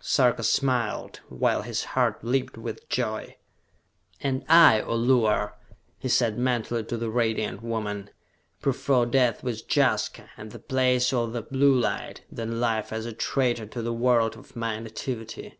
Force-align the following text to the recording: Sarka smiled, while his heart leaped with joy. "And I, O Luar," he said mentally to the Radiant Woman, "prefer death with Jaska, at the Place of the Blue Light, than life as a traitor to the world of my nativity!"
Sarka 0.00 0.42
smiled, 0.42 1.20
while 1.28 1.62
his 1.62 1.84
heart 1.94 2.24
leaped 2.24 2.58
with 2.58 2.88
joy. 2.88 3.36
"And 4.20 4.44
I, 4.48 4.80
O 4.80 4.96
Luar," 4.96 5.52
he 5.96 6.08
said 6.08 6.36
mentally 6.36 6.82
to 6.82 6.96
the 6.96 7.08
Radiant 7.08 7.62
Woman, 7.62 8.10
"prefer 8.60 9.06
death 9.06 9.44
with 9.44 9.62
Jaska, 9.70 10.28
at 10.36 10.50
the 10.50 10.58
Place 10.58 11.12
of 11.12 11.32
the 11.34 11.42
Blue 11.42 11.78
Light, 11.78 12.22
than 12.32 12.58
life 12.58 12.92
as 12.92 13.06
a 13.06 13.12
traitor 13.12 13.66
to 13.66 13.80
the 13.80 13.94
world 13.94 14.36
of 14.36 14.56
my 14.56 14.76
nativity!" 14.80 15.56